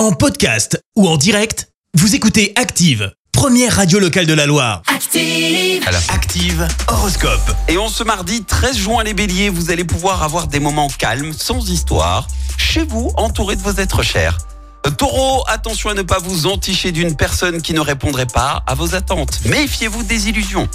En 0.00 0.12
podcast 0.12 0.82
ou 0.96 1.06
en 1.06 1.18
direct, 1.18 1.68
vous 1.92 2.14
écoutez 2.14 2.54
Active, 2.56 3.12
première 3.32 3.76
radio 3.76 3.98
locale 3.98 4.24
de 4.24 4.32
la 4.32 4.46
Loire. 4.46 4.80
Active. 4.86 5.86
Active 6.08 6.66
Horoscope. 6.88 7.54
Et 7.68 7.76
en 7.76 7.90
ce 7.90 8.02
mardi 8.02 8.42
13 8.42 8.78
juin, 8.78 9.04
les 9.04 9.12
béliers, 9.12 9.50
vous 9.50 9.70
allez 9.70 9.84
pouvoir 9.84 10.22
avoir 10.22 10.46
des 10.46 10.58
moments 10.58 10.88
calmes, 10.88 11.34
sans 11.34 11.68
histoire, 11.68 12.28
chez 12.56 12.82
vous, 12.82 13.12
entouré 13.18 13.56
de 13.56 13.60
vos 13.60 13.74
êtres 13.74 14.02
chers. 14.02 14.38
Euh, 14.86 14.90
Taureau, 14.90 15.44
attention 15.48 15.90
à 15.90 15.94
ne 15.94 16.00
pas 16.00 16.18
vous 16.18 16.46
enticher 16.46 16.92
d'une 16.92 17.14
personne 17.14 17.60
qui 17.60 17.74
ne 17.74 17.80
répondrait 17.80 18.24
pas 18.24 18.62
à 18.66 18.74
vos 18.74 18.94
attentes. 18.94 19.44
Méfiez-vous 19.44 20.02
des 20.04 20.30
illusions. 20.30 20.66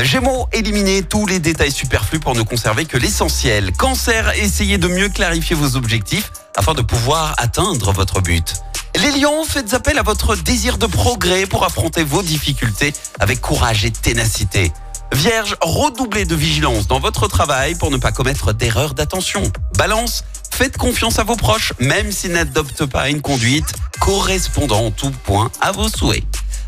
Gémeaux, 0.00 0.48
éliminez 0.50 1.02
tous 1.02 1.26
les 1.26 1.40
détails 1.40 1.72
superflus 1.72 2.20
pour 2.20 2.34
ne 2.34 2.40
conserver 2.40 2.86
que 2.86 2.96
l'essentiel. 2.96 3.72
Cancer, 3.72 4.32
essayez 4.38 4.78
de 4.78 4.88
mieux 4.88 5.10
clarifier 5.10 5.54
vos 5.56 5.76
objectifs 5.76 6.32
afin 6.56 6.74
de 6.74 6.82
pouvoir 6.82 7.34
atteindre 7.38 7.92
votre 7.92 8.20
but. 8.20 8.54
Les 9.00 9.10
lions, 9.12 9.44
faites 9.44 9.72
appel 9.74 9.98
à 9.98 10.02
votre 10.02 10.36
désir 10.36 10.78
de 10.78 10.86
progrès 10.86 11.46
pour 11.46 11.64
affronter 11.64 12.04
vos 12.04 12.22
difficultés 12.22 12.92
avec 13.18 13.40
courage 13.40 13.84
et 13.84 13.90
ténacité. 13.90 14.72
Vierge, 15.12 15.56
redoublez 15.60 16.24
de 16.24 16.34
vigilance 16.34 16.86
dans 16.86 17.00
votre 17.00 17.28
travail 17.28 17.74
pour 17.74 17.90
ne 17.90 17.96
pas 17.96 18.12
commettre 18.12 18.52
d'erreurs 18.52 18.94
d'attention. 18.94 19.42
Balance, 19.76 20.24
faites 20.50 20.76
confiance 20.76 21.18
à 21.18 21.24
vos 21.24 21.36
proches, 21.36 21.72
même 21.80 22.12
s'ils 22.12 22.32
n'adoptent 22.32 22.86
pas 22.86 23.08
une 23.08 23.20
conduite 23.20 23.74
correspondant 24.00 24.86
en 24.86 24.90
tout 24.90 25.10
point 25.24 25.50
à 25.60 25.72
vos 25.72 25.88
souhaits. 25.88 26.24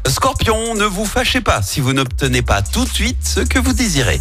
Scorpion, 0.08 0.74
ne 0.74 0.84
vous 0.84 1.06
fâchez 1.06 1.40
pas 1.40 1.62
si 1.62 1.80
vous 1.80 1.94
n'obtenez 1.94 2.42
pas 2.42 2.60
tout 2.60 2.84
de 2.84 2.90
suite 2.90 3.16
ce 3.22 3.40
que 3.40 3.58
vous 3.58 3.72
désirez. 3.72 4.20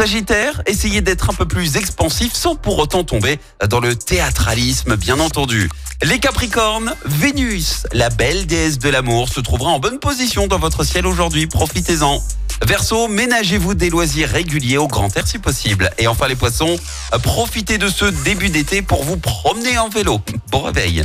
Sagittaire, 0.00 0.62
essayez 0.64 1.02
d'être 1.02 1.28
un 1.28 1.34
peu 1.34 1.44
plus 1.44 1.76
expansif 1.76 2.32
sans 2.32 2.54
pour 2.54 2.78
autant 2.78 3.04
tomber 3.04 3.38
dans 3.68 3.80
le 3.80 3.94
théâtralisme, 3.94 4.96
bien 4.96 5.20
entendu. 5.20 5.68
Les 6.02 6.18
Capricornes, 6.18 6.94
Vénus, 7.04 7.82
la 7.92 8.08
belle 8.08 8.46
déesse 8.46 8.78
de 8.78 8.88
l'amour, 8.88 9.28
se 9.28 9.40
trouvera 9.40 9.68
en 9.68 9.78
bonne 9.78 9.98
position 9.98 10.46
dans 10.46 10.58
votre 10.58 10.84
ciel 10.84 11.06
aujourd'hui. 11.06 11.46
Profitez-en. 11.46 12.22
Verseau, 12.66 13.08
ménagez-vous 13.08 13.74
des 13.74 13.90
loisirs 13.90 14.30
réguliers 14.30 14.78
au 14.78 14.88
grand 14.88 15.14
air 15.18 15.26
si 15.26 15.38
possible. 15.38 15.90
Et 15.98 16.06
enfin 16.06 16.28
les 16.28 16.36
poissons, 16.36 16.78
profitez 17.22 17.76
de 17.76 17.88
ce 17.88 18.06
début 18.06 18.48
d'été 18.48 18.80
pour 18.80 19.04
vous 19.04 19.18
promener 19.18 19.76
en 19.76 19.90
vélo. 19.90 20.22
Bon 20.50 20.62
réveil. 20.62 21.04